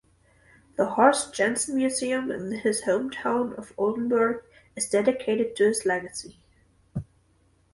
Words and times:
The 0.77 0.85
Horst 0.87 1.31
Janssen 1.35 1.75
Museum 1.75 2.31
in 2.31 2.51
his 2.51 2.85
hometown 2.85 3.55
of 3.55 3.71
Oldenburg 3.77 4.41
is 4.75 4.89
dedicated 4.89 5.55
to 5.57 5.65
his 5.67 5.85
legacy. 5.85 6.39